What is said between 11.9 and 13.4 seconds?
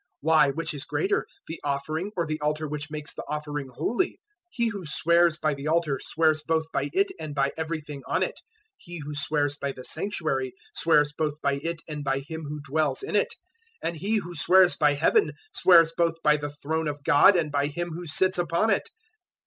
by Him who dwells in it;